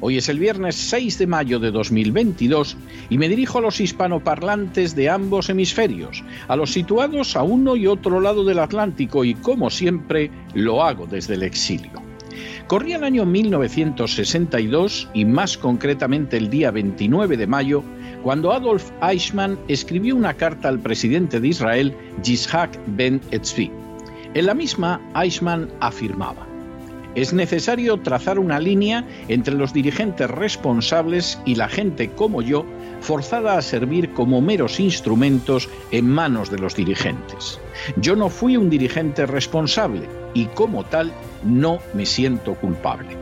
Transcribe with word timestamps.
hoy 0.00 0.18
es 0.18 0.28
el 0.28 0.38
viernes 0.38 0.76
6 0.76 1.18
de 1.18 1.26
mayo 1.26 1.58
de 1.58 1.70
2022 1.70 2.76
y 3.10 3.18
me 3.18 3.28
dirijo 3.28 3.58
a 3.58 3.62
los 3.62 3.80
hispanoparlantes 3.80 4.94
de 4.94 5.10
ambos 5.10 5.48
hemisferios, 5.48 6.22
a 6.48 6.56
los 6.56 6.72
situados 6.72 7.36
a 7.36 7.42
uno 7.42 7.76
y 7.76 7.86
otro 7.86 8.20
lado 8.20 8.44
del 8.44 8.58
Atlántico 8.58 9.24
y 9.24 9.34
como 9.34 9.70
siempre 9.70 10.30
lo 10.54 10.84
hago 10.84 11.06
desde 11.06 11.34
el 11.34 11.42
exilio. 11.42 12.08
Corría 12.68 12.96
el 12.96 13.04
año 13.04 13.24
1962 13.24 15.08
y 15.14 15.24
más 15.24 15.56
concretamente 15.56 16.36
el 16.36 16.50
día 16.50 16.70
29 16.70 17.36
de 17.38 17.46
mayo, 17.46 17.82
cuando 18.22 18.52
Adolf 18.52 18.90
Eichmann 19.00 19.58
escribió 19.68 20.14
una 20.14 20.34
carta 20.34 20.68
al 20.68 20.78
presidente 20.78 21.40
de 21.40 21.48
Israel, 21.48 21.94
Yitzhak 22.22 22.78
Ben 22.88 23.20
Etzvi. 23.30 23.70
En 24.34 24.44
la 24.44 24.52
misma, 24.52 25.00
Eichmann 25.14 25.70
afirmaba, 25.80 26.46
es 27.20 27.32
necesario 27.32 27.98
trazar 27.98 28.38
una 28.38 28.60
línea 28.60 29.04
entre 29.26 29.54
los 29.54 29.72
dirigentes 29.72 30.30
responsables 30.30 31.40
y 31.44 31.56
la 31.56 31.68
gente 31.68 32.10
como 32.10 32.42
yo, 32.42 32.64
forzada 33.00 33.58
a 33.58 33.62
servir 33.62 34.12
como 34.12 34.40
meros 34.40 34.78
instrumentos 34.78 35.68
en 35.90 36.08
manos 36.08 36.50
de 36.50 36.58
los 36.58 36.76
dirigentes. 36.76 37.60
Yo 37.96 38.14
no 38.14 38.28
fui 38.28 38.56
un 38.56 38.70
dirigente 38.70 39.26
responsable 39.26 40.08
y 40.32 40.46
como 40.46 40.84
tal 40.84 41.12
no 41.42 41.80
me 41.92 42.06
siento 42.06 42.54
culpable. 42.54 43.16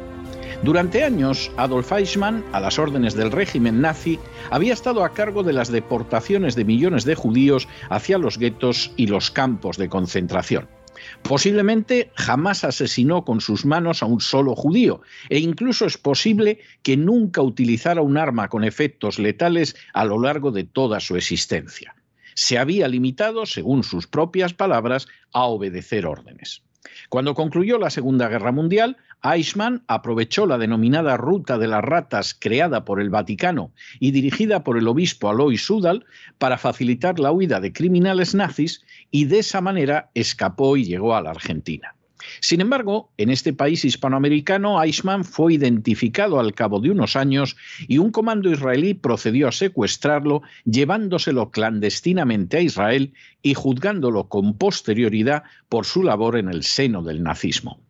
Durante 0.62 1.05
años, 1.05 1.50
Adolf 1.56 1.92
Eichmann, 1.92 2.44
a 2.52 2.61
las 2.61 2.78
órdenes 2.78 3.14
del 3.14 3.30
régimen 3.30 3.80
nazi, 3.80 4.19
había 4.50 4.72
estado 4.72 5.05
a 5.05 5.11
cargo 5.11 5.42
de 5.42 5.52
las 5.52 5.69
deportaciones 5.69 6.55
de 6.55 6.64
millones 6.64 7.05
de 7.05 7.14
judíos 7.14 7.69
hacia 7.89 8.19
los 8.19 8.39
guetos 8.39 8.91
y 8.97 9.06
los 9.06 9.30
campos 9.30 9.77
de 9.77 9.89
concentración. 9.89 10.75
Posiblemente 11.22 12.10
jamás 12.14 12.64
asesinó 12.64 13.24
con 13.24 13.40
sus 13.40 13.64
manos 13.64 14.02
a 14.02 14.06
un 14.06 14.20
solo 14.20 14.54
judío, 14.54 15.02
e 15.28 15.38
incluso 15.38 15.86
es 15.86 15.98
posible 15.98 16.60
que 16.82 16.96
nunca 16.96 17.42
utilizara 17.42 18.02
un 18.02 18.16
arma 18.16 18.48
con 18.48 18.64
efectos 18.64 19.18
letales 19.18 19.77
a 19.92 20.04
lo 20.04 20.20
largo 20.20 20.50
de 20.50 20.64
toda 20.64 21.00
su 21.00 21.16
existencia. 21.16 21.94
Se 22.34 22.58
había 22.58 22.88
limitado, 22.88 23.46
según 23.46 23.82
sus 23.82 24.06
propias 24.06 24.52
palabras, 24.52 25.08
a 25.32 25.44
obedecer 25.44 26.06
órdenes. 26.06 26.62
Cuando 27.08 27.34
concluyó 27.34 27.78
la 27.78 27.90
Segunda 27.90 28.28
Guerra 28.28 28.52
Mundial, 28.52 28.96
Eichmann 29.22 29.82
aprovechó 29.88 30.46
la 30.46 30.58
denominada 30.58 31.16
Ruta 31.16 31.58
de 31.58 31.68
las 31.68 31.82
Ratas 31.82 32.34
creada 32.38 32.84
por 32.84 33.00
el 33.00 33.10
Vaticano 33.10 33.72
y 33.98 34.10
dirigida 34.10 34.62
por 34.62 34.78
el 34.78 34.86
obispo 34.88 35.28
Alois 35.28 35.64
Sudal 35.64 36.04
para 36.38 36.58
facilitar 36.58 37.18
la 37.18 37.32
huida 37.32 37.60
de 37.60 37.72
criminales 37.72 38.34
nazis 38.34 38.84
y 39.10 39.24
de 39.24 39.40
esa 39.40 39.60
manera 39.60 40.10
escapó 40.14 40.77
y 40.77 40.84
llegó 40.84 41.14
a 41.14 41.22
la 41.22 41.30
Argentina. 41.30 41.96
Sin 42.40 42.60
embargo, 42.60 43.12
en 43.16 43.30
este 43.30 43.52
país 43.52 43.84
hispanoamericano, 43.84 44.82
Eichmann 44.82 45.24
fue 45.24 45.54
identificado 45.54 46.40
al 46.40 46.54
cabo 46.54 46.80
de 46.80 46.90
unos 46.90 47.16
años 47.16 47.56
y 47.88 47.98
un 47.98 48.10
comando 48.10 48.50
israelí 48.50 48.94
procedió 48.94 49.48
a 49.48 49.52
secuestrarlo, 49.52 50.42
llevándoselo 50.64 51.50
clandestinamente 51.50 52.58
a 52.58 52.60
Israel 52.60 53.12
y 53.42 53.54
juzgándolo 53.54 54.28
con 54.28 54.56
posterioridad 54.56 55.44
por 55.68 55.84
su 55.84 56.02
labor 56.02 56.36
en 56.36 56.48
el 56.48 56.62
seno 56.62 57.02
del 57.02 57.22
nazismo. 57.22 57.80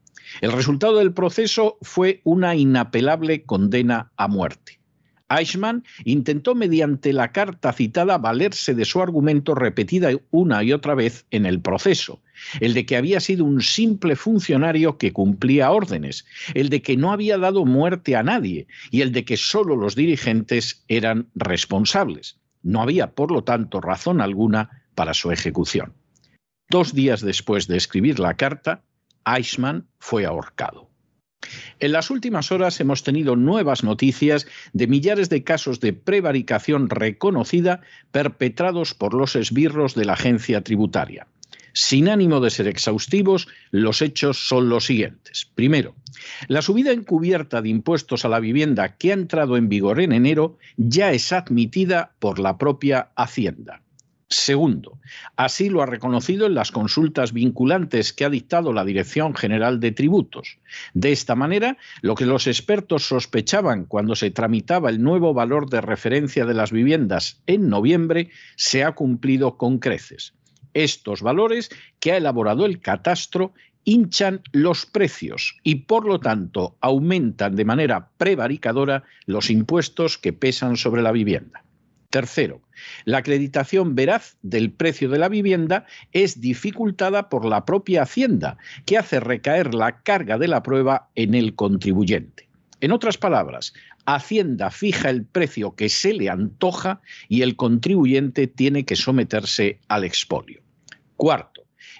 El 0.41 0.53
resultado 0.53 0.99
del 0.99 1.13
proceso 1.13 1.79
fue 1.83 2.21
una 2.25 2.55
inapelable 2.55 3.45
condena 3.45 4.13
a 4.17 4.29
muerte. 4.29 4.81
Eichmann 5.29 5.85
intentó 6.05 6.55
mediante 6.55 7.13
la 7.13 7.33
carta 7.33 7.73
citada 7.73 8.19
valerse 8.19 8.75
de 8.75 8.85
su 8.85 9.03
argumento 9.03 9.55
repetida 9.55 10.11
una 10.31 10.63
y 10.63 10.73
otra 10.73 10.95
vez 10.95 11.27
en 11.31 11.47
el 11.47 11.61
proceso, 11.61 12.23
el 12.61 12.75
de 12.75 12.87
que 12.87 12.97
había 12.97 13.21
sido 13.21 13.45
un 13.45 13.61
simple 13.61 14.15
funcionario 14.15 14.99
que 14.99 15.13
cumplía 15.13 15.71
órdenes, 15.71 16.27
el 16.55 16.69
de 16.69 16.81
que 16.83 16.97
no 16.97 17.13
había 17.13 17.39
dado 17.39 17.65
muerte 17.65 18.15
a 18.15 18.23
nadie 18.23 18.67
y 18.91 19.01
el 19.01 19.13
de 19.13 19.25
que 19.25 19.37
solo 19.37 19.77
los 19.77 19.97
dirigentes 19.97 20.85
eran 20.89 21.29
responsables. 21.35 22.39
No 22.63 22.83
había, 22.83 23.13
por 23.13 23.33
lo 23.33 23.43
tanto, 23.43 23.81
razón 23.81 24.21
alguna 24.21 24.85
para 24.95 25.15
su 25.15 25.31
ejecución. 25.31 25.93
Dos 26.69 26.95
días 26.95 27.21
después 27.21 27.69
de 27.69 27.77
escribir 27.77 28.19
la 28.19 28.35
carta, 28.35 28.83
Eichmann 29.27 29.87
fue 29.99 30.25
ahorcado. 30.25 30.89
En 31.79 31.93
las 31.93 32.11
últimas 32.11 32.51
horas 32.51 32.81
hemos 32.81 33.03
tenido 33.03 33.37
nuevas 33.37 33.85
noticias 33.85 34.47
de 34.73 34.87
millares 34.87 35.29
de 35.29 35.45
casos 35.45 35.81
de 35.81 35.93
prevaricación 35.93 36.89
reconocida 36.89 37.83
perpetrados 38.11 38.95
por 38.95 39.15
los 39.15 39.37
esbirros 39.37 39.95
de 39.95 40.05
la 40.05 40.15
agencia 40.15 40.63
tributaria. 40.63 41.27
Sin 41.73 42.09
ánimo 42.09 42.41
de 42.41 42.49
ser 42.49 42.69
exhaustivos, 42.69 43.49
los 43.71 44.01
hechos 44.01 44.49
son 44.49 44.71
los 44.71 44.87
siguientes. 44.87 45.47
Primero, 45.55 45.95
la 46.49 46.63
subida 46.63 46.91
encubierta 46.91 47.61
de 47.61 47.69
impuestos 47.69 48.25
a 48.25 48.31
la 48.31 48.41
vivienda 48.41 48.97
que 48.97 49.11
ha 49.11 49.15
entrado 49.15 49.59
en 49.59 49.69
vigor 49.69 50.01
en 50.01 50.13
enero 50.13 50.57
ya 50.79 51.13
es 51.13 51.33
admitida 51.33 52.15
por 52.19 52.39
la 52.39 52.57
propia 52.57 53.11
Hacienda. 53.15 53.83
Segundo, 54.39 54.99
así 55.37 55.71
lo 55.71 55.81
ha 55.81 55.87
reconocido 55.87 56.47
en 56.47 56.55
las 56.55 56.71
consultas 56.71 57.33
vinculantes 57.33 58.13
que 58.13 58.27
ha 58.27 58.29
dictado 58.29 58.75
la 58.75 58.85
Dirección 58.85 59.35
General 59.35 59.81
de 59.81 59.93
Tributos. 59.93 60.59
De 60.93 61.11
esta 61.11 61.35
manera, 61.35 61.79
lo 62.03 62.15
que 62.15 62.27
los 62.27 62.47
expertos 62.47 63.09
sospechaban 63.09 63.87
cuando 63.87 64.15
se 64.15 64.31
tramitaba 64.31 64.91
el 64.91 65.03
nuevo 65.03 65.33
valor 65.33 65.71
de 65.71 65.81
referencia 65.81 66.45
de 66.45 66.53
las 66.53 66.71
viviendas 66.71 67.41
en 67.47 67.71
noviembre 67.71 68.29
se 68.57 68.85
ha 68.85 68.93
cumplido 68.93 69.57
con 69.57 69.79
creces. 69.79 70.35
Estos 70.75 71.23
valores 71.23 71.71
que 71.99 72.13
ha 72.13 72.19
elaborado 72.19 72.67
el 72.67 72.81
catastro 72.81 73.55
hinchan 73.85 74.43
los 74.53 74.85
precios 74.85 75.57
y 75.63 75.77
por 75.87 76.07
lo 76.07 76.21
tanto 76.21 76.77
aumentan 76.83 77.57
de 77.57 77.65
manera 77.65 78.11
prevaricadora 78.19 79.05
los 79.25 79.49
impuestos 79.49 80.19
que 80.19 80.35
pesan 80.35 80.77
sobre 80.77 81.01
la 81.01 81.13
vivienda. 81.13 81.66
Tercero, 82.17 82.63
la 83.05 83.19
acreditación 83.19 83.95
veraz 83.95 84.39
del 84.41 84.73
precio 84.73 85.11
de 85.11 85.19
la 85.19 85.29
vivienda 85.29 85.85
es 86.13 86.41
dificultada 86.41 87.29
por 87.29 87.45
la 87.45 87.67
propia 87.67 88.05
Hacienda, 88.05 88.57
que 88.87 88.97
hace 88.97 89.21
recaer 89.21 89.75
la 89.75 90.01
carga 90.01 90.39
de 90.39 90.49
la 90.49 90.63
prueba 90.63 91.11
en 91.15 91.35
el 91.35 91.55
contribuyente. 91.55 92.49
En 92.81 92.93
otras 92.93 93.19
palabras, 93.19 93.75
Hacienda 94.07 94.71
fija 94.71 95.11
el 95.11 95.27
precio 95.27 95.75
que 95.75 95.91
se 95.91 96.15
le 96.15 96.31
antoja 96.31 97.03
y 97.29 97.43
el 97.43 97.55
contribuyente 97.55 98.47
tiene 98.47 98.87
que 98.87 98.97
someterse 98.97 99.79
al 99.89 100.05
expolio. 100.05 100.63
Cuarto, 101.17 101.56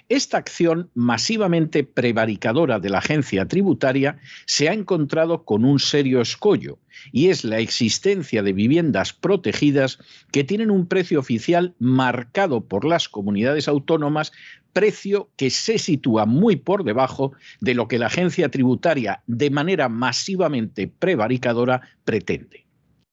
esta 0.09 0.37
acción 0.37 0.89
masivamente 0.93 1.83
prevaricadora 1.83 2.79
de 2.79 2.89
la 2.89 2.99
agencia 2.99 3.47
tributaria 3.47 4.17
se 4.45 4.69
ha 4.69 4.73
encontrado 4.73 5.43
con 5.43 5.65
un 5.65 5.79
serio 5.79 6.21
escollo, 6.21 6.79
y 7.11 7.27
es 7.27 7.43
la 7.43 7.59
existencia 7.59 8.41
de 8.43 8.53
viviendas 8.53 9.13
protegidas 9.13 9.99
que 10.31 10.43
tienen 10.43 10.71
un 10.71 10.87
precio 10.87 11.19
oficial 11.19 11.75
marcado 11.79 12.65
por 12.65 12.85
las 12.85 13.09
comunidades 13.09 13.67
autónomas, 13.67 14.31
precio 14.73 15.29
que 15.35 15.49
se 15.49 15.77
sitúa 15.77 16.25
muy 16.25 16.55
por 16.55 16.83
debajo 16.83 17.33
de 17.59 17.73
lo 17.73 17.87
que 17.87 17.99
la 17.99 18.07
agencia 18.07 18.49
tributaria 18.49 19.23
de 19.27 19.49
manera 19.49 19.89
masivamente 19.89 20.87
prevaricadora 20.87 21.81
pretende. 22.05 22.65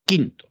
Quinto, 0.05 0.47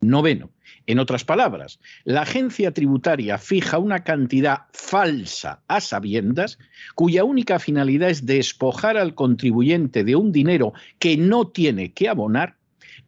Noveno. 0.00 0.52
En 0.86 0.98
otras 0.98 1.22
palabras, 1.22 1.80
la 2.04 2.22
agencia 2.22 2.72
tributaria 2.72 3.36
fija 3.36 3.76
una 3.76 4.02
cantidad 4.02 4.60
falsa 4.72 5.62
a 5.68 5.82
sabiendas 5.82 6.58
cuya 6.94 7.24
única 7.24 7.58
finalidad 7.58 8.08
es 8.08 8.24
despojar 8.24 8.96
al 8.96 9.14
contribuyente 9.14 10.02
de 10.02 10.16
un 10.16 10.32
dinero 10.32 10.72
que 10.98 11.18
no 11.18 11.46
tiene 11.48 11.92
que 11.92 12.08
abonar. 12.08 12.56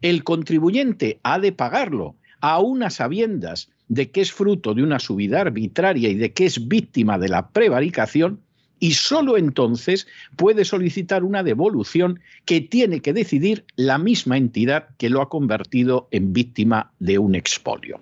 El 0.03 0.23
contribuyente 0.23 1.19
ha 1.23 1.39
de 1.39 1.53
pagarlo 1.53 2.17
a 2.43 2.59
unas 2.59 2.93
sabiendas 2.95 3.69
de 3.87 4.11
que 4.11 4.19
es 4.19 4.33
fruto 4.33 4.73
de 4.73 4.83
una 4.83 4.99
subida 4.99 5.39
arbitraria 5.39 6.09
y 6.09 6.15
de 6.15 6.33
que 6.33 6.45
es 6.45 6.67
víctima 6.67 7.17
de 7.17 7.29
la 7.29 7.47
prevaricación, 7.47 8.41
y 8.79 8.95
sólo 8.95 9.37
entonces 9.37 10.07
puede 10.35 10.65
solicitar 10.65 11.23
una 11.23 11.41
devolución 11.41 12.19
que 12.43 12.59
tiene 12.59 12.99
que 12.99 13.13
decidir 13.13 13.63
la 13.77 13.97
misma 13.97 14.35
entidad 14.35 14.89
que 14.97 15.09
lo 15.09 15.21
ha 15.21 15.29
convertido 15.29 16.09
en 16.11 16.33
víctima 16.33 16.91
de 16.99 17.17
un 17.17 17.33
expolio. 17.33 18.01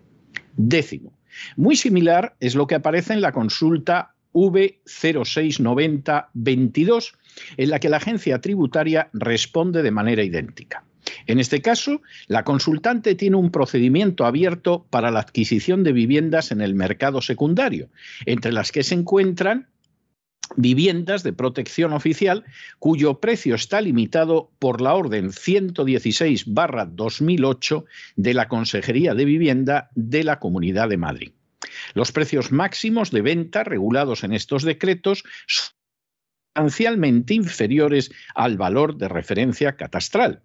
Décimo. 0.57 1.13
Muy 1.55 1.75
similar 1.75 2.35
es 2.39 2.55
lo 2.55 2.65
que 2.65 2.73
aparece 2.73 3.13
en 3.13 3.21
la 3.21 3.33
consulta 3.33 4.15
V069022, 4.33 7.13
en 7.57 7.69
la 7.69 7.79
que 7.79 7.89
la 7.89 7.97
agencia 7.97 8.41
tributaria 8.41 9.11
responde 9.13 9.83
de 9.83 9.91
manera 9.91 10.23
idéntica. 10.23 10.83
En 11.27 11.39
este 11.39 11.61
caso, 11.61 12.01
la 12.27 12.43
consultante 12.43 13.15
tiene 13.15 13.37
un 13.37 13.51
procedimiento 13.51 14.25
abierto 14.25 14.85
para 14.89 15.11
la 15.11 15.21
adquisición 15.21 15.83
de 15.83 15.93
viviendas 15.93 16.51
en 16.51 16.61
el 16.61 16.75
mercado 16.75 17.21
secundario, 17.21 17.89
entre 18.25 18.51
las 18.51 18.71
que 18.71 18.83
se 18.83 18.95
encuentran 18.95 19.67
viviendas 20.55 21.23
de 21.23 21.33
protección 21.33 21.93
oficial 21.93 22.43
cuyo 22.79 23.19
precio 23.19 23.55
está 23.55 23.81
limitado 23.81 24.51
por 24.59 24.81
la 24.81 24.93
Orden 24.93 25.29
116-2008 25.29 27.85
de 28.15 28.33
la 28.33 28.49
Consejería 28.49 29.13
de 29.13 29.25
Vivienda 29.25 29.89
de 29.95 30.23
la 30.23 30.39
Comunidad 30.39 30.89
de 30.89 30.97
Madrid. 30.97 31.31
Los 31.93 32.11
precios 32.11 32.51
máximos 32.51 33.11
de 33.11 33.21
venta 33.21 33.63
regulados 33.63 34.25
en 34.25 34.33
estos 34.33 34.63
decretos 34.63 35.23
son 35.47 35.75
sustancialmente 36.53 37.33
inferiores 37.33 38.11
al 38.35 38.57
valor 38.57 38.97
de 38.97 39.07
referencia 39.07 39.77
catastral 39.77 40.43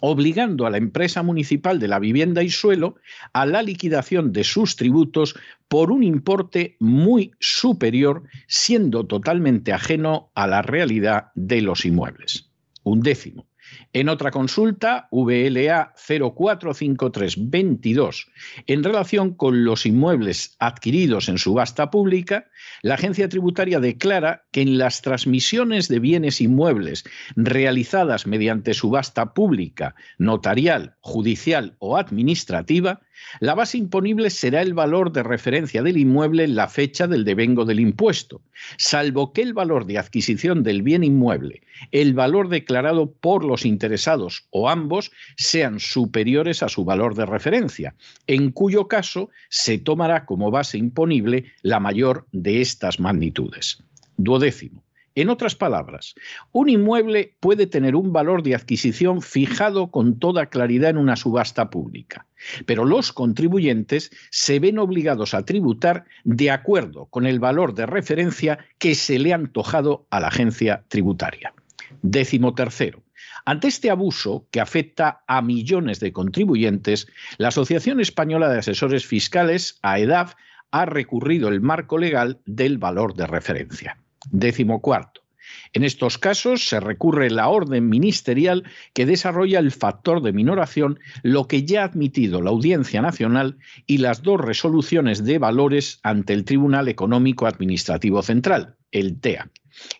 obligando 0.00 0.66
a 0.66 0.70
la 0.70 0.78
empresa 0.78 1.22
municipal 1.22 1.78
de 1.78 1.88
la 1.88 1.98
vivienda 1.98 2.42
y 2.42 2.50
suelo 2.50 2.96
a 3.32 3.46
la 3.46 3.62
liquidación 3.62 4.32
de 4.32 4.44
sus 4.44 4.76
tributos 4.76 5.34
por 5.68 5.90
un 5.90 6.02
importe 6.02 6.76
muy 6.78 7.32
superior, 7.40 8.22
siendo 8.46 9.06
totalmente 9.06 9.72
ajeno 9.72 10.30
a 10.34 10.46
la 10.46 10.62
realidad 10.62 11.32
de 11.34 11.62
los 11.62 11.84
inmuebles. 11.84 12.50
Un 12.84 13.00
décimo. 13.00 13.47
En 13.92 14.08
otra 14.08 14.30
consulta, 14.30 15.08
VLA 15.10 15.92
045322, 15.96 18.30
en 18.66 18.84
relación 18.84 19.34
con 19.34 19.64
los 19.64 19.84
inmuebles 19.86 20.54
adquiridos 20.58 21.28
en 21.28 21.38
subasta 21.38 21.90
pública, 21.90 22.46
la 22.82 22.94
agencia 22.94 23.28
tributaria 23.28 23.80
declara 23.80 24.44
que 24.52 24.62
en 24.62 24.78
las 24.78 25.02
transmisiones 25.02 25.88
de 25.88 25.98
bienes 26.00 26.40
inmuebles 26.40 27.04
realizadas 27.34 28.26
mediante 28.26 28.74
subasta 28.74 29.34
pública, 29.34 29.94
notarial, 30.18 30.96
judicial 31.00 31.76
o 31.78 31.96
administrativa, 31.96 33.00
la 33.40 33.54
base 33.54 33.78
imponible 33.78 34.30
será 34.30 34.62
el 34.62 34.74
valor 34.74 35.12
de 35.12 35.22
referencia 35.22 35.82
del 35.82 35.96
inmueble 35.96 36.44
en 36.44 36.54
la 36.54 36.68
fecha 36.68 37.06
del 37.06 37.24
devengo 37.24 37.64
del 37.64 37.80
impuesto, 37.80 38.42
salvo 38.76 39.32
que 39.32 39.42
el 39.42 39.54
valor 39.54 39.86
de 39.86 39.98
adquisición 39.98 40.62
del 40.62 40.82
bien 40.82 41.04
inmueble, 41.04 41.62
el 41.92 42.14
valor 42.14 42.48
declarado 42.48 43.12
por 43.12 43.44
los 43.44 43.64
interesados 43.64 44.46
o 44.50 44.68
ambos 44.68 45.10
sean 45.36 45.80
superiores 45.80 46.62
a 46.62 46.68
su 46.68 46.84
valor 46.84 47.14
de 47.14 47.26
referencia, 47.26 47.94
en 48.26 48.50
cuyo 48.50 48.88
caso 48.88 49.30
se 49.48 49.78
tomará 49.78 50.24
como 50.24 50.50
base 50.50 50.78
imponible 50.78 51.52
la 51.62 51.80
mayor 51.80 52.26
de 52.32 52.60
estas 52.60 53.00
magnitudes. 53.00 53.82
Duodécimo. 54.16 54.87
En 55.18 55.30
otras 55.30 55.56
palabras, 55.56 56.14
un 56.52 56.68
inmueble 56.68 57.34
puede 57.40 57.66
tener 57.66 57.96
un 57.96 58.12
valor 58.12 58.44
de 58.44 58.54
adquisición 58.54 59.20
fijado 59.20 59.90
con 59.90 60.20
toda 60.20 60.46
claridad 60.46 60.90
en 60.90 60.96
una 60.96 61.16
subasta 61.16 61.70
pública, 61.70 62.28
pero 62.66 62.84
los 62.84 63.12
contribuyentes 63.12 64.12
se 64.30 64.60
ven 64.60 64.78
obligados 64.78 65.34
a 65.34 65.44
tributar 65.44 66.04
de 66.22 66.52
acuerdo 66.52 67.06
con 67.06 67.26
el 67.26 67.40
valor 67.40 67.74
de 67.74 67.86
referencia 67.86 68.60
que 68.78 68.94
se 68.94 69.18
le 69.18 69.32
ha 69.32 69.34
antojado 69.34 70.06
a 70.10 70.20
la 70.20 70.28
agencia 70.28 70.84
tributaria. 70.86 71.52
Décimo 72.00 72.54
tercero. 72.54 73.02
Ante 73.44 73.66
este 73.66 73.90
abuso 73.90 74.46
que 74.52 74.60
afecta 74.60 75.24
a 75.26 75.42
millones 75.42 75.98
de 75.98 76.12
contribuyentes, 76.12 77.08
la 77.38 77.48
Asociación 77.48 77.98
Española 77.98 78.48
de 78.48 78.60
Asesores 78.60 79.04
Fiscales, 79.04 79.80
AEDAF, 79.82 80.34
ha 80.70 80.84
recurrido 80.84 81.48
el 81.48 81.60
marco 81.60 81.98
legal 81.98 82.38
del 82.46 82.78
valor 82.78 83.14
de 83.14 83.26
referencia. 83.26 83.98
Décimo 84.30 84.80
cuarto. 84.80 85.22
En 85.72 85.84
estos 85.84 86.18
casos 86.18 86.68
se 86.68 86.80
recurre 86.80 87.30
la 87.30 87.48
orden 87.48 87.88
ministerial 87.88 88.64
que 88.92 89.06
desarrolla 89.06 89.58
el 89.58 89.70
factor 89.70 90.22
de 90.22 90.32
minoración, 90.32 90.98
lo 91.22 91.46
que 91.46 91.64
ya 91.64 91.82
ha 91.82 91.86
admitido 91.86 92.42
la 92.42 92.50
Audiencia 92.50 93.02
Nacional 93.02 93.58
y 93.86 93.98
las 93.98 94.22
dos 94.22 94.40
resoluciones 94.40 95.24
de 95.24 95.38
valores 95.38 96.00
ante 96.02 96.32
el 96.32 96.44
Tribunal 96.44 96.88
Económico 96.88 97.46
Administrativo 97.46 98.22
Central, 98.22 98.76
el 98.92 99.20
TEA. 99.20 99.50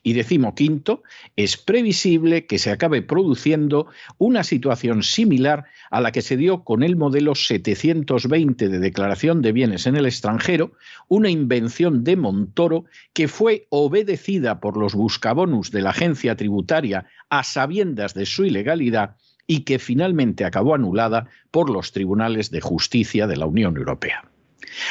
Y 0.02 0.12
decimoquinto, 0.12 1.02
es 1.36 1.56
previsible 1.56 2.46
que 2.46 2.58
se 2.58 2.70
acabe 2.70 3.02
produciendo 3.02 3.86
una 4.18 4.44
situación 4.44 5.02
similar 5.02 5.64
a 5.90 6.00
la 6.00 6.12
que 6.12 6.22
se 6.22 6.36
dio 6.36 6.64
con 6.64 6.82
el 6.82 6.96
modelo 6.96 7.34
720 7.34 8.68
de 8.68 8.78
declaración 8.78 9.42
de 9.42 9.52
bienes 9.52 9.86
en 9.86 9.96
el 9.96 10.06
extranjero, 10.06 10.72
una 11.08 11.30
invención 11.30 12.04
de 12.04 12.16
Montoro 12.16 12.84
que 13.12 13.28
fue 13.28 13.66
obedecida 13.70 14.60
por 14.60 14.76
los 14.76 14.94
buscabonus 14.94 15.70
de 15.70 15.82
la 15.82 15.90
agencia 15.90 16.36
tributaria 16.36 17.06
a 17.30 17.44
sabiendas 17.44 18.14
de 18.14 18.26
su 18.26 18.44
ilegalidad 18.44 19.16
y 19.46 19.60
que 19.60 19.78
finalmente 19.78 20.44
acabó 20.44 20.74
anulada 20.74 21.28
por 21.50 21.70
los 21.70 21.92
tribunales 21.92 22.50
de 22.50 22.60
justicia 22.60 23.26
de 23.26 23.36
la 23.36 23.46
Unión 23.46 23.76
Europea. 23.76 24.30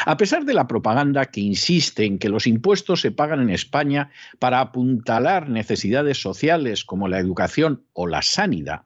A 0.05 0.17
pesar 0.17 0.45
de 0.45 0.53
la 0.53 0.67
propaganda 0.67 1.25
que 1.25 1.41
insiste 1.41 2.05
en 2.05 2.19
que 2.19 2.29
los 2.29 2.47
impuestos 2.47 3.01
se 3.01 3.11
pagan 3.11 3.41
en 3.41 3.49
España 3.49 4.11
para 4.39 4.59
apuntalar 4.59 5.49
necesidades 5.49 6.21
sociales 6.21 6.83
como 6.85 7.07
la 7.07 7.19
educación 7.19 7.83
o 7.93 8.07
la 8.07 8.21
sanidad, 8.21 8.83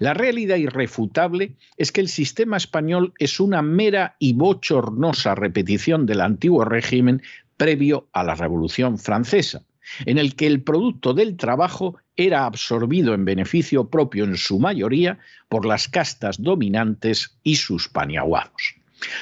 la 0.00 0.14
realidad 0.14 0.56
irrefutable 0.56 1.56
es 1.76 1.92
que 1.92 2.00
el 2.00 2.08
sistema 2.08 2.56
español 2.56 3.12
es 3.18 3.40
una 3.40 3.62
mera 3.62 4.16
y 4.18 4.32
bochornosa 4.32 5.34
repetición 5.34 6.04
del 6.04 6.20
antiguo 6.20 6.64
régimen 6.64 7.22
previo 7.56 8.08
a 8.12 8.24
la 8.24 8.34
Revolución 8.34 8.98
Francesa, 8.98 9.62
en 10.04 10.18
el 10.18 10.34
que 10.34 10.46
el 10.46 10.62
producto 10.62 11.14
del 11.14 11.36
trabajo 11.36 11.96
era 12.16 12.44
absorbido 12.44 13.14
en 13.14 13.24
beneficio 13.24 13.88
propio 13.88 14.24
en 14.24 14.36
su 14.36 14.58
mayoría 14.58 15.18
por 15.48 15.64
las 15.64 15.88
castas 15.88 16.42
dominantes 16.42 17.38
y 17.42 17.56
sus 17.56 17.88
paniaguados. 17.88 18.74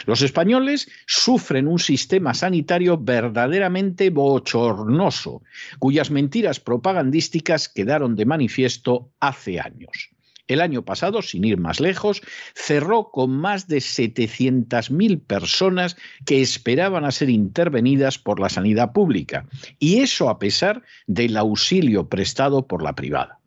Los 0.06 0.22
españoles 0.22 0.88
sufren 1.06 1.68
un 1.68 1.78
sistema 1.78 2.34
sanitario 2.34 2.98
verdaderamente 2.98 4.10
bochornoso, 4.10 5.42
cuyas 5.78 6.10
mentiras 6.10 6.60
propagandísticas 6.60 7.68
quedaron 7.68 8.16
de 8.16 8.26
manifiesto 8.26 9.10
hace 9.20 9.60
años. 9.60 10.10
El 10.48 10.60
año 10.60 10.84
pasado, 10.84 11.22
sin 11.22 11.44
ir 11.44 11.58
más 11.58 11.80
lejos, 11.80 12.22
cerró 12.54 13.10
con 13.10 13.30
más 13.30 13.66
de 13.66 13.78
700.000 13.78 15.20
personas 15.20 15.96
que 16.24 16.40
esperaban 16.40 17.04
a 17.04 17.10
ser 17.10 17.30
intervenidas 17.30 18.18
por 18.18 18.38
la 18.38 18.48
sanidad 18.48 18.92
pública, 18.92 19.46
y 19.80 19.98
eso 19.98 20.28
a 20.28 20.38
pesar 20.38 20.82
del 21.06 21.36
auxilio 21.36 22.08
prestado 22.08 22.66
por 22.66 22.82
la 22.82 22.94
privada. 22.94 23.40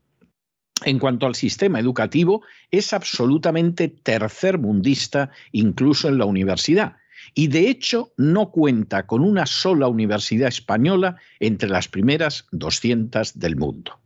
En 0.85 0.99
cuanto 0.99 1.25
al 1.25 1.35
sistema 1.35 1.79
educativo, 1.79 2.41
es 2.71 2.93
absolutamente 2.93 3.89
tercermundista 3.89 5.29
incluso 5.51 6.07
en 6.07 6.17
la 6.17 6.25
universidad, 6.25 6.97
y 7.33 7.47
de 7.47 7.69
hecho 7.69 8.11
no 8.17 8.51
cuenta 8.51 9.05
con 9.05 9.21
una 9.21 9.45
sola 9.45 9.87
universidad 9.87 10.47
española 10.47 11.17
entre 11.39 11.69
las 11.69 11.87
primeras 11.87 12.45
200 12.51 13.39
del 13.39 13.55
mundo. 13.55 13.99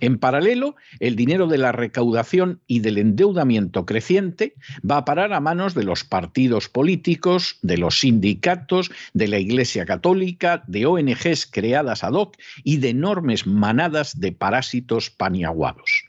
En 0.00 0.18
paralelo, 0.18 0.74
el 0.98 1.14
dinero 1.14 1.46
de 1.46 1.58
la 1.58 1.72
recaudación 1.72 2.60
y 2.66 2.80
del 2.80 2.98
endeudamiento 2.98 3.86
creciente 3.86 4.54
va 4.88 4.98
a 4.98 5.04
parar 5.04 5.32
a 5.32 5.40
manos 5.40 5.74
de 5.74 5.84
los 5.84 6.02
partidos 6.02 6.68
políticos, 6.68 7.58
de 7.62 7.78
los 7.78 8.00
sindicatos, 8.00 8.90
de 9.14 9.28
la 9.28 9.38
Iglesia 9.38 9.86
Católica, 9.86 10.64
de 10.66 10.86
ONGs 10.86 11.46
creadas 11.46 12.02
ad 12.02 12.14
hoc 12.14 12.36
y 12.64 12.78
de 12.78 12.90
enormes 12.90 13.46
manadas 13.46 14.18
de 14.20 14.32
parásitos 14.32 15.10
paniaguados. 15.10 16.07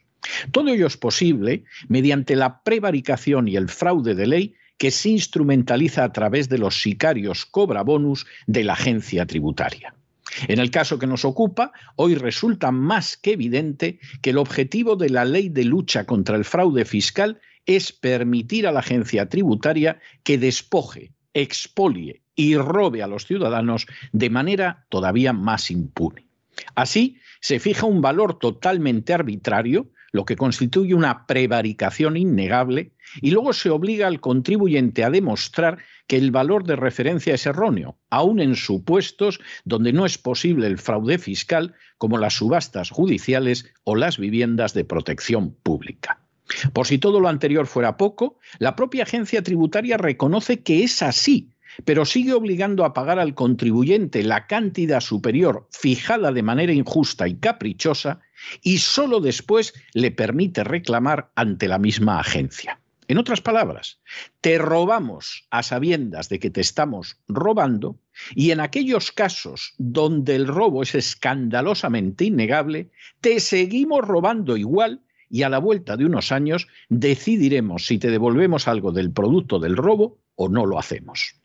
Todo 0.52 0.70
ello 0.70 0.88
es 0.88 0.98
posible 0.98 1.64
mediante 1.88 2.36
la 2.36 2.62
prevaricación 2.64 3.48
y 3.48 3.56
el 3.56 3.70
fraude 3.70 4.16
de 4.16 4.28
ley 4.28 4.56
que 4.78 4.92
se 4.92 5.10
instrumentaliza 5.10 6.04
a 6.04 6.14
través 6.14 6.50
de 6.50 6.58
los 6.58 6.82
sicarios 6.82 7.46
cobra 7.46 7.84
bonus 7.84 8.26
de 8.48 8.64
la 8.64 8.74
agencia 8.74 9.26
tributaria. 9.26 9.94
En 10.48 10.60
el 10.60 10.72
caso 10.72 11.00
que 11.00 11.08
nos 11.08 11.26
ocupa, 11.26 11.74
hoy 11.96 12.16
resulta 12.16 12.72
más 12.72 13.18
que 13.18 13.34
evidente 13.34 14.00
que 14.22 14.30
el 14.30 14.38
objetivo 14.38 14.96
de 14.96 15.10
la 15.10 15.26
ley 15.26 15.50
de 15.50 15.66
lucha 15.66 16.06
contra 16.06 16.38
el 16.38 16.46
fraude 16.46 16.86
fiscal 16.86 17.42
es 17.66 17.92
permitir 17.92 18.68
a 18.68 18.72
la 18.72 18.80
agencia 18.80 19.28
tributaria 19.28 20.00
que 20.24 20.38
despoje, 20.38 21.12
expolie 21.34 22.22
y 22.36 22.56
robe 22.56 23.04
a 23.04 23.08
los 23.08 23.26
ciudadanos 23.26 23.86
de 24.14 24.30
manera 24.30 24.86
todavía 24.90 25.34
más 25.34 25.72
impune. 25.72 26.28
Así, 26.76 27.18
se 27.42 27.60
fija 27.60 27.86
un 27.86 28.02
valor 28.02 28.40
totalmente 28.40 29.14
arbitrario 29.14 29.88
lo 30.12 30.26
que 30.26 30.36
constituye 30.36 30.94
una 30.94 31.26
prevaricación 31.26 32.18
innegable, 32.18 32.92
y 33.22 33.32
luego 33.32 33.54
se 33.54 33.70
obliga 33.70 34.08
al 34.08 34.20
contribuyente 34.20 35.04
a 35.04 35.10
demostrar 35.10 35.80
que 36.08 36.18
el 36.18 36.32
valor 36.32 36.64
de 36.64 36.76
referencia 36.76 37.34
es 37.34 37.46
erróneo, 37.46 37.98
aun 38.10 38.40
en 38.40 38.56
supuestos 38.56 39.40
donde 39.66 39.94
no 39.94 40.06
es 40.06 40.18
posible 40.18 40.68
el 40.68 40.78
fraude 40.78 41.18
fiscal, 41.18 41.76
como 41.98 42.18
las 42.18 42.36
subastas 42.36 42.90
judiciales 42.90 43.72
o 43.84 43.96
las 43.96 44.18
viviendas 44.18 44.74
de 44.74 44.86
protección 44.86 45.54
pública. 45.64 46.20
Por 46.74 46.88
si 46.88 46.98
todo 46.98 47.20
lo 47.20 47.28
anterior 47.28 47.68
fuera 47.68 47.98
poco, 47.98 48.40
la 48.58 48.76
propia 48.76 49.04
agencia 49.04 49.44
tributaria 49.44 49.98
reconoce 49.98 50.62
que 50.62 50.84
es 50.84 51.04
así 51.04 51.52
pero 51.86 52.06
sigue 52.06 52.34
obligando 52.34 52.86
a 52.86 52.94
pagar 52.94 53.20
al 53.20 53.36
contribuyente 53.36 54.24
la 54.24 54.48
cantidad 54.48 55.00
superior 55.00 55.68
fijada 55.72 56.32
de 56.32 56.44
manera 56.44 56.74
injusta 56.74 57.28
y 57.28 57.36
caprichosa 57.36 58.20
y 58.62 58.80
solo 58.80 59.20
después 59.20 59.74
le 59.94 60.12
permite 60.12 60.64
reclamar 60.64 61.32
ante 61.36 61.68
la 61.68 61.80
misma 61.80 62.20
agencia. 62.20 62.80
En 63.10 63.18
otras 63.18 63.42
palabras, 63.42 64.00
te 64.40 64.60
robamos 64.60 65.48
a 65.50 65.64
sabiendas 65.64 66.30
de 66.30 66.38
que 66.38 66.52
te 66.52 66.62
estamos 66.62 67.18
robando 67.28 67.98
y 68.36 68.52
en 68.52 68.60
aquellos 68.60 69.12
casos 69.12 69.74
donde 69.80 70.36
el 70.36 70.46
robo 70.46 70.84
es 70.84 70.94
escandalosamente 70.94 72.26
innegable, 72.26 72.92
te 73.20 73.40
seguimos 73.40 74.02
robando 74.02 74.58
igual 74.58 75.02
y 75.28 75.42
a 75.42 75.50
la 75.50 75.58
vuelta 75.58 75.98
de 75.98 76.06
unos 76.06 76.32
años 76.32 76.68
decidiremos 76.90 77.88
si 77.88 77.98
te 77.98 78.12
devolvemos 78.12 78.68
algo 78.68 78.92
del 78.92 79.12
producto 79.12 79.60
del 79.60 79.76
robo 79.76 80.20
o 80.36 80.48
no 80.48 80.68
lo 80.68 80.78
hacemos. 80.78 81.36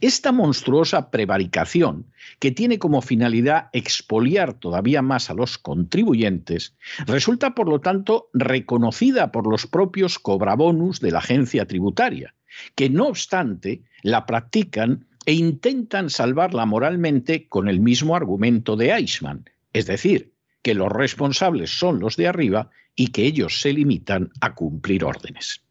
Esta 0.00 0.32
monstruosa 0.32 1.10
prevaricación, 1.10 2.06
que 2.38 2.50
tiene 2.50 2.78
como 2.78 3.02
finalidad 3.02 3.68
expoliar 3.72 4.54
todavía 4.54 5.02
más 5.02 5.30
a 5.30 5.34
los 5.34 5.58
contribuyentes, 5.58 6.76
resulta, 7.06 7.54
por 7.54 7.68
lo 7.68 7.80
tanto, 7.80 8.30
reconocida 8.32 9.32
por 9.32 9.46
los 9.46 9.66
propios 9.66 10.18
cobrabonus 10.18 11.00
de 11.00 11.10
la 11.10 11.18
agencia 11.18 11.66
tributaria, 11.66 12.34
que 12.74 12.90
no 12.90 13.06
obstante 13.06 13.82
la 14.02 14.26
practican 14.26 15.06
e 15.26 15.34
intentan 15.34 16.08
salvarla 16.10 16.64
moralmente 16.64 17.48
con 17.48 17.68
el 17.68 17.80
mismo 17.80 18.16
argumento 18.16 18.76
de 18.76 18.92
Eichmann, 18.92 19.44
es 19.72 19.86
decir, 19.86 20.32
que 20.62 20.74
los 20.74 20.90
responsables 20.90 21.78
son 21.78 22.00
los 22.00 22.16
de 22.16 22.28
arriba 22.28 22.70
y 22.94 23.08
que 23.08 23.24
ellos 23.24 23.60
se 23.60 23.72
limitan 23.72 24.30
a 24.40 24.54
cumplir 24.54 25.04
órdenes. 25.04 25.62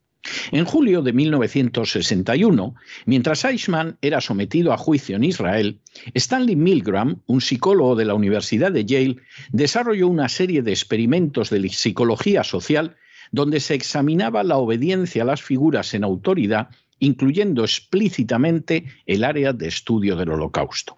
En 0.52 0.66
julio 0.66 1.02
de 1.02 1.14
1961, 1.14 2.76
mientras 3.06 3.46
Eichmann 3.46 3.98
era 4.02 4.22
sometido 4.22 4.74
a 4.74 4.78
juicio 4.78 5.16
en 5.16 5.24
Israel, 5.24 5.80
Stanley 6.14 6.56
Milgram, 6.56 7.22
un 7.26 7.42
psicólogo 7.42 7.96
de 7.96 8.06
la 8.06 8.14
Universidad 8.14 8.72
de 8.72 8.86
Yale, 8.86 9.18
desarrolló 9.52 10.08
una 10.08 10.30
serie 10.30 10.62
de 10.62 10.72
experimentos 10.72 11.50
de 11.50 11.68
psicología 11.70 12.44
social 12.44 12.96
donde 13.32 13.60
se 13.60 13.74
examinaba 13.74 14.44
la 14.44 14.58
obediencia 14.58 15.24
a 15.24 15.26
las 15.26 15.42
figuras 15.42 15.94
en 15.94 16.04
autoridad, 16.04 16.70
incluyendo 17.00 17.64
explícitamente 17.64 18.86
el 19.06 19.24
área 19.24 19.54
de 19.54 19.68
estudio 19.68 20.16
del 20.16 20.30
holocausto. 20.30 20.98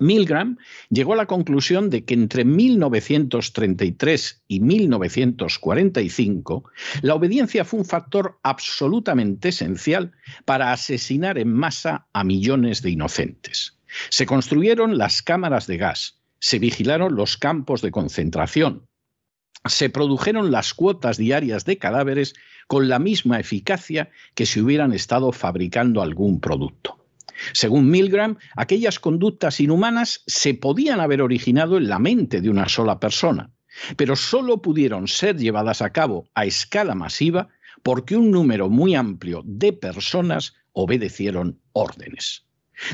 Milgram 0.00 0.58
llegó 0.90 1.12
a 1.12 1.16
la 1.16 1.26
conclusión 1.26 1.90
de 1.90 2.04
que 2.04 2.14
entre 2.14 2.44
1933 2.44 4.42
y 4.48 4.58
1945 4.60 6.64
la 7.02 7.14
obediencia 7.14 7.64
fue 7.64 7.78
un 7.80 7.86
factor 7.86 8.38
absolutamente 8.42 9.50
esencial 9.50 10.12
para 10.44 10.72
asesinar 10.72 11.38
en 11.38 11.52
masa 11.52 12.08
a 12.12 12.24
millones 12.24 12.82
de 12.82 12.90
inocentes. 12.90 13.78
Se 14.08 14.26
construyeron 14.26 14.98
las 14.98 15.22
cámaras 15.22 15.66
de 15.66 15.76
gas, 15.76 16.18
se 16.38 16.58
vigilaron 16.58 17.14
los 17.14 17.36
campos 17.36 17.82
de 17.82 17.90
concentración, 17.90 18.86
se 19.66 19.90
produjeron 19.90 20.50
las 20.50 20.74
cuotas 20.74 21.18
diarias 21.18 21.64
de 21.64 21.78
cadáveres 21.78 22.34
con 22.66 22.88
la 22.88 22.98
misma 22.98 23.38
eficacia 23.38 24.10
que 24.34 24.46
si 24.46 24.60
hubieran 24.60 24.92
estado 24.92 25.30
fabricando 25.32 26.02
algún 26.02 26.40
producto. 26.40 27.01
Según 27.52 27.90
Milgram, 27.90 28.36
aquellas 28.56 28.98
conductas 28.98 29.60
inhumanas 29.60 30.22
se 30.26 30.54
podían 30.54 31.00
haber 31.00 31.22
originado 31.22 31.76
en 31.76 31.88
la 31.88 31.98
mente 31.98 32.40
de 32.40 32.50
una 32.50 32.68
sola 32.68 33.00
persona, 33.00 33.50
pero 33.96 34.16
solo 34.16 34.62
pudieron 34.62 35.08
ser 35.08 35.36
llevadas 35.36 35.82
a 35.82 35.90
cabo 35.90 36.28
a 36.34 36.44
escala 36.44 36.94
masiva 36.94 37.48
porque 37.82 38.16
un 38.16 38.30
número 38.30 38.68
muy 38.68 38.94
amplio 38.94 39.42
de 39.44 39.72
personas 39.72 40.54
obedecieron 40.72 41.60
órdenes. 41.72 42.46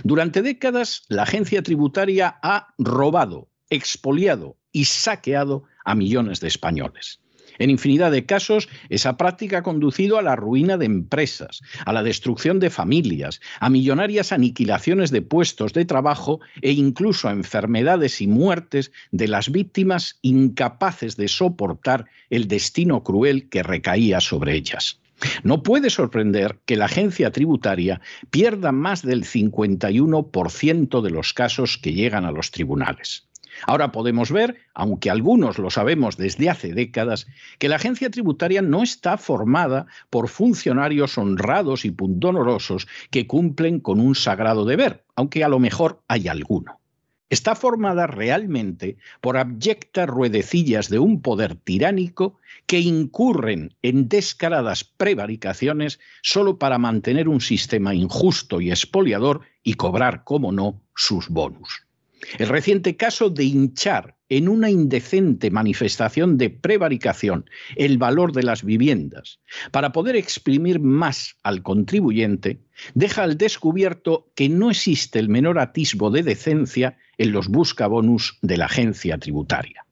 Durante 0.05 0.43
décadas, 0.43 1.05
la 1.09 1.23
agencia 1.23 1.63
tributaria 1.63 2.39
ha 2.43 2.75
robado, 2.79 3.49
expoliado 3.71 4.57
y 4.73 4.85
saqueado 4.85 5.65
a 5.85 5.95
millones 5.95 6.41
de 6.41 6.49
españoles. 6.49 7.21
En 7.59 7.71
infinidad 7.71 8.11
de 8.11 8.27
casos, 8.27 8.69
esa 8.89 9.17
práctica 9.17 9.59
ha 9.59 9.63
conducido 9.63 10.19
a 10.19 10.23
la 10.23 10.37
ruina 10.37 10.77
de 10.77 10.87
empresas, 10.87 11.63
a 11.85 11.93
la 11.93 12.03
destrucción 12.03 12.61
de 12.61 12.71
familias, 12.71 13.41
a 13.61 13.71
millonarias 13.71 14.33
aniquilaciones 14.33 15.11
de 15.11 15.23
puestos 15.23 15.73
de 15.73 15.85
trabajo 15.85 16.41
e 16.63 16.73
incluso 16.73 17.29
a 17.29 17.33
enfermedades 17.33 18.21
y 18.21 18.27
muertes 18.27 18.93
de 19.11 19.29
las 19.29 19.51
víctimas 19.51 20.19
incapaces 20.23 21.17
de 21.17 21.29
soportar 21.29 22.07
el 22.31 22.49
destino 22.49 23.03
cruel 23.03 23.49
que 23.49 23.63
recaía 23.63 24.21
sobre 24.21 24.55
ellas. 24.55 25.01
No 25.43 25.63
puede 25.63 25.91
sorprender 25.91 26.59
que 26.65 26.77
la 26.77 26.85
agencia 26.85 27.33
tributaria 27.33 28.01
pierda 28.31 28.71
más 28.71 29.03
del 29.03 29.25
51% 29.25 31.03
de 31.03 31.11
los 31.11 31.33
casos 31.33 31.77
que 31.79 31.93
llegan 31.93 32.25
a 32.25 32.31
los 32.31 32.53
tribunales. 32.53 33.28
Ahora 33.67 33.93
podemos 33.93 34.31
ver, 34.31 34.57
aunque 34.75 35.11
algunos 35.11 35.59
lo 35.59 35.71
sabemos 35.71 36.17
desde 36.17 36.51
hace 36.51 36.73
décadas, 36.73 37.27
que 37.59 37.69
la 37.69 37.77
agencia 37.77 38.11
tributaria 38.11 38.63
no 38.63 38.83
está 38.83 39.17
formada 39.17 39.87
por 40.11 40.29
funcionarios 40.29 41.19
honrados 41.19 41.85
y 41.85 41.91
pundonorosos 41.91 42.87
que 43.11 43.27
cumplen 43.27 43.81
con 43.81 44.01
un 44.01 44.15
sagrado 44.15 44.65
deber, 44.65 45.05
aunque 45.17 45.45
a 45.45 45.49
lo 45.49 45.59
mejor 45.59 46.03
hay 46.09 46.29
alguno. 46.29 46.79
Está 47.31 47.55
formada 47.55 48.07
realmente 48.07 48.97
por 49.21 49.37
abyectas 49.37 50.09
ruedecillas 50.09 50.89
de 50.89 50.99
un 50.99 51.21
poder 51.21 51.57
tiránico 51.57 52.39
que 52.67 52.81
incurren 52.81 53.75
en 53.83 54.09
descaradas 54.09 54.85
prevaricaciones 54.85 56.01
solo 56.23 56.59
para 56.59 56.79
mantener 56.79 57.29
un 57.29 57.43
sistema 57.43 57.95
injusto 57.95 58.63
y 58.63 58.71
expoliador 58.71 59.43
y 59.63 59.75
cobrar, 59.75 60.25
como 60.25 60.53
no, 60.53 60.81
sus 60.95 61.29
bonus. 61.29 61.88
El 62.39 62.49
reciente 62.49 62.97
caso 62.97 63.31
de 63.31 63.45
hinchar 63.45 64.17
en 64.29 64.49
una 64.49 64.71
indecente 64.71 65.51
manifestación 65.51 66.37
de 66.37 66.51
prevaricación 66.51 67.49
el 67.77 67.99
valor 67.99 68.33
de 68.33 68.43
las 68.43 68.63
viviendas 68.63 69.41
para 69.71 69.93
poder 69.93 70.17
exprimir 70.17 70.81
más 70.81 71.37
al 71.43 71.63
contribuyente 71.63 72.61
deja 72.95 73.23
al 73.23 73.39
descubierto 73.39 74.31
que 74.35 74.49
no 74.49 74.71
existe 74.71 75.19
el 75.19 75.29
menor 75.29 75.59
atisbo 75.59 76.11
de 76.11 76.23
decencia 76.23 76.99
en 77.17 77.33
los 77.33 77.49
buscabonus 77.49 78.39
de 78.43 78.57
la 78.57 78.67
agencia 78.67 79.19
tributaria. 79.19 79.87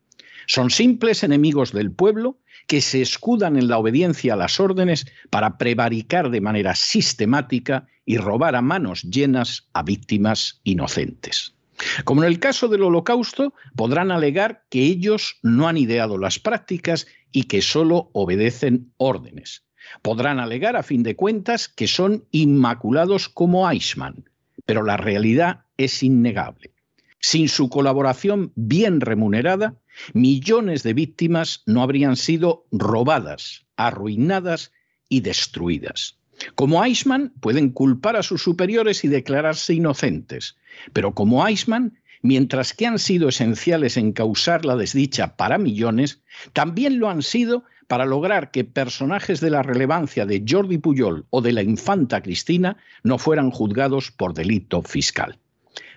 Son 0.47 0.71
simples 0.71 1.25
enemigos 1.25 1.73
del 1.73 1.91
pueblo 1.91 2.39
que 2.67 2.81
se 2.81 3.01
escudan 3.03 3.57
en 3.57 3.69
la 3.69 3.79
obediencia 3.79 4.35
a 4.35 4.37
las 4.37 4.61
órdenes 4.61 5.07
para 5.31 5.59
prevaricar 5.59 6.31
de 6.31 6.41
manera 6.41 6.75
sistemática 6.75 7.87
y 8.05 8.19
robar 8.19 8.55
a 8.55 8.63
manos 8.63 9.03
llenas 9.03 9.69
a 9.73 9.83
víctimas 9.83 10.61
inocentes. 10.63 11.56
Como 12.05 12.23
en 12.23 12.29
el 12.29 12.39
caso 12.39 12.69
del 12.69 12.83
holocausto, 12.83 13.55
podrán 13.75 14.11
alegar 14.11 14.65
que 14.71 14.83
ellos 14.83 15.39
no 15.43 15.69
han 15.69 15.77
ideado 15.77 16.19
las 16.19 16.39
prácticas 16.39 17.07
y 17.33 17.45
que 17.45 17.63
solo 17.63 18.11
obedecen 18.13 18.93
órdenes. 18.97 19.65
Podrán 20.03 20.41
alegar, 20.41 20.77
a 20.77 20.83
fin 20.83 21.03
de 21.03 21.17
cuentas, 21.17 21.69
que 21.69 21.87
son 21.87 22.25
inmaculados 22.31 23.29
como 23.29 23.71
Eichmann, 23.71 24.29
pero 24.65 24.83
la 24.83 24.97
realidad 24.97 25.65
es 25.77 26.03
innegable. 26.03 26.73
Sin 27.21 27.49
su 27.49 27.69
colaboración 27.69 28.53
bien 28.55 29.01
remunerada, 29.01 29.75
millones 30.13 30.83
de 30.83 30.95
víctimas 30.95 31.63
no 31.67 31.83
habrían 31.83 32.17
sido 32.17 32.67
robadas, 32.71 33.67
arruinadas 33.77 34.73
y 35.09 35.21
destruidas. 35.21 36.16
Como 36.55 36.85
Eichmann, 36.85 37.33
pueden 37.41 37.71
culpar 37.71 38.17
a 38.17 38.23
sus 38.23 38.43
superiores 38.43 39.05
y 39.05 39.09
declararse 39.09 39.75
inocentes, 39.75 40.57
pero 40.93 41.15
como 41.15 41.47
Eichmann, 41.47 41.99
mientras 42.23 42.75
que 42.75 42.87
han 42.87 42.99
sido 42.99 43.29
esenciales 43.29 43.97
en 43.97 44.13
causar 44.13 44.65
la 44.65 44.77
desdicha 44.77 45.37
para 45.37 45.59
millones, 45.59 46.21
también 46.53 46.99
lo 46.99 47.09
han 47.09 47.23
sido 47.23 47.65
para 47.87 48.05
lograr 48.05 48.51
que 48.51 48.65
personajes 48.65 49.41
de 49.41 49.51
la 49.51 49.63
relevancia 49.63 50.27
de 50.27 50.45
Jordi 50.47 50.79
Pujol 50.79 51.25
o 51.31 51.41
de 51.41 51.53
la 51.53 51.63
infanta 51.63 52.21
Cristina 52.21 52.77
no 53.03 53.19
fueran 53.19 53.51
juzgados 53.51 54.11
por 54.11 54.35
delito 54.35 54.83
fiscal. 54.83 55.39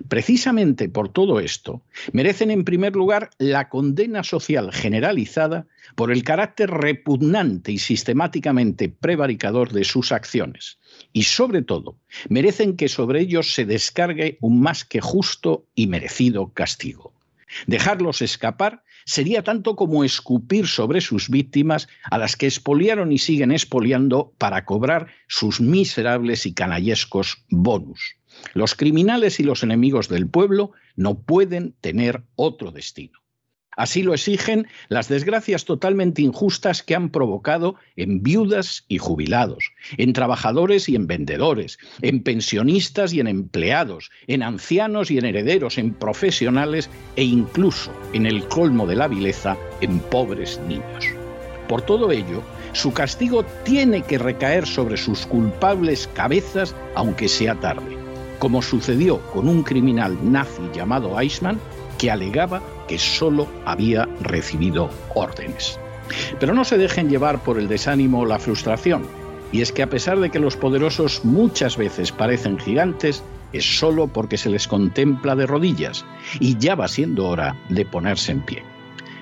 Precisamente 0.07 0.89
por 0.89 1.09
todo 1.09 1.39
esto, 1.39 1.81
merecen 2.11 2.51
en 2.51 2.63
primer 2.63 2.95
lugar 2.95 3.29
la 3.37 3.69
condena 3.69 4.23
social 4.23 4.71
generalizada 4.73 5.67
por 5.95 6.11
el 6.11 6.23
carácter 6.23 6.69
repugnante 6.69 7.71
y 7.71 7.79
sistemáticamente 7.79 8.89
prevaricador 8.89 9.71
de 9.71 9.83
sus 9.83 10.11
acciones. 10.11 10.79
Y 11.13 11.23
sobre 11.23 11.61
todo, 11.61 11.97
merecen 12.29 12.75
que 12.75 12.87
sobre 12.87 13.21
ellos 13.21 13.53
se 13.53 13.65
descargue 13.65 14.37
un 14.41 14.61
más 14.61 14.85
que 14.85 15.01
justo 15.01 15.65
y 15.75 15.87
merecido 15.87 16.53
castigo. 16.53 17.13
Dejarlos 17.67 18.21
escapar 18.21 18.83
sería 19.09 19.41
tanto 19.43 19.75
como 19.75 20.03
escupir 20.03 20.67
sobre 20.67 21.01
sus 21.01 21.29
víctimas 21.29 21.87
a 22.11 22.19
las 22.19 22.35
que 22.35 22.45
expoliaron 22.45 23.11
y 23.11 23.17
siguen 23.17 23.51
expoliando 23.51 24.33
para 24.37 24.65
cobrar 24.65 25.07
sus 25.27 25.59
miserables 25.59 26.45
y 26.45 26.53
canallescos 26.53 27.43
bonus. 27.49 28.17
Los 28.53 28.75
criminales 28.75 29.39
y 29.39 29.43
los 29.43 29.63
enemigos 29.63 30.09
del 30.09 30.29
pueblo 30.29 30.73
no 30.95 31.21
pueden 31.21 31.73
tener 31.81 32.21
otro 32.35 32.71
destino. 32.71 33.17
Así 33.79 34.03
lo 34.03 34.13
exigen 34.13 34.67
las 34.89 35.07
desgracias 35.07 35.63
totalmente 35.63 36.21
injustas 36.21 36.83
que 36.83 36.95
han 36.95 37.11
provocado 37.11 37.75
en 37.95 38.21
viudas 38.21 38.83
y 38.89 38.97
jubilados, 38.97 39.71
en 39.95 40.11
trabajadores 40.11 40.89
y 40.89 40.97
en 40.97 41.07
vendedores, 41.07 41.79
en 42.01 42.21
pensionistas 42.21 43.13
y 43.13 43.21
en 43.21 43.27
empleados, 43.27 44.11
en 44.27 44.43
ancianos 44.43 45.11
y 45.11 45.17
en 45.17 45.23
herederos, 45.23 45.77
en 45.77 45.93
profesionales 45.93 46.89
e 47.15 47.23
incluso, 47.23 47.93
en 48.11 48.25
el 48.25 48.45
colmo 48.49 48.85
de 48.85 48.97
la 48.97 49.07
vileza, 49.07 49.55
en 49.79 49.99
pobres 49.99 50.59
niños. 50.67 51.05
Por 51.69 51.81
todo 51.81 52.11
ello, 52.11 52.43
su 52.73 52.91
castigo 52.91 53.45
tiene 53.63 54.01
que 54.01 54.17
recaer 54.17 54.67
sobre 54.67 54.97
sus 54.97 55.25
culpables 55.25 56.09
cabezas, 56.13 56.75
aunque 56.95 57.29
sea 57.29 57.55
tarde 57.55 57.97
como 58.39 58.61
sucedió 58.61 59.19
con 59.33 59.47
un 59.47 59.63
criminal 59.63 60.17
nazi 60.23 60.61
llamado 60.73 61.19
Eichmann, 61.19 61.59
que 61.99 62.09
alegaba 62.09 62.63
que 62.87 62.97
solo 62.97 63.47
había 63.65 64.09
recibido 64.21 64.89
órdenes. 65.13 65.79
Pero 66.39 66.55
no 66.55 66.63
se 66.65 66.79
dejen 66.79 67.09
llevar 67.09 67.43
por 67.43 67.59
el 67.59 67.67
desánimo 67.67 68.21
o 68.21 68.25
la 68.25 68.39
frustración, 68.39 69.03
y 69.51 69.61
es 69.61 69.71
que 69.71 69.83
a 69.83 69.89
pesar 69.89 70.19
de 70.19 70.31
que 70.31 70.39
los 70.39 70.57
poderosos 70.57 71.23
muchas 71.23 71.77
veces 71.77 72.11
parecen 72.11 72.57
gigantes, 72.57 73.23
es 73.53 73.77
solo 73.77 74.07
porque 74.07 74.37
se 74.37 74.49
les 74.49 74.67
contempla 74.67 75.35
de 75.35 75.45
rodillas, 75.45 76.05
y 76.39 76.57
ya 76.57 76.73
va 76.73 76.87
siendo 76.87 77.27
hora 77.27 77.55
de 77.69 77.85
ponerse 77.85 78.31
en 78.31 78.41
pie. 78.41 78.63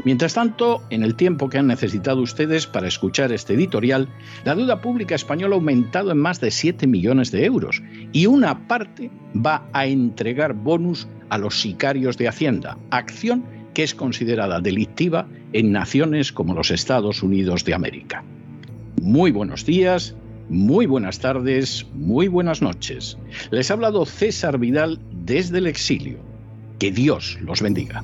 Mientras 0.03 0.35
tanto, 0.35 0.83
en 0.89 1.03
el 1.03 1.15
tiempo 1.15 1.49
que 1.49 1.57
han 1.57 1.67
necesitado 1.67 2.21
ustedes 2.21 2.67
para 2.67 2.87
escuchar 2.87 3.31
este 3.31 3.55
editorial, 3.55 4.07
la 4.45 4.55
deuda 4.55 4.79
pública 4.79 5.15
española 5.15 5.55
ha 5.55 5.57
aumentado 5.57 6.11
en 6.11 6.19
más 6.19 6.39
de 6.39 6.51
7 6.51 6.85
millones 6.87 7.31
de 7.31 7.45
euros 7.45 7.81
y 8.13 8.27
una 8.27 8.67
parte 8.67 9.09
va 9.35 9.67
a 9.73 9.87
entregar 9.87 10.53
bonus 10.53 11.07
a 11.29 11.37
los 11.37 11.61
sicarios 11.61 12.17
de 12.17 12.27
Hacienda, 12.27 12.77
acción 12.91 13.45
que 13.73 13.83
es 13.83 13.93
considerada 13.93 14.59
delictiva 14.59 15.27
en 15.53 15.71
naciones 15.71 16.31
como 16.31 16.53
los 16.53 16.71
Estados 16.71 17.23
Unidos 17.23 17.63
de 17.63 17.73
América. 17.73 18.23
Muy 19.01 19.31
buenos 19.31 19.65
días, 19.65 20.15
muy 20.49 20.85
buenas 20.85 21.19
tardes, 21.19 21.85
muy 21.93 22.27
buenas 22.27 22.61
noches. 22.61 23.17
Les 23.51 23.69
ha 23.69 23.73
hablado 23.73 24.05
César 24.05 24.57
Vidal 24.57 24.99
desde 25.11 25.59
el 25.59 25.67
exilio. 25.67 26.19
Que 26.79 26.91
Dios 26.91 27.37
los 27.41 27.61
bendiga. 27.61 28.03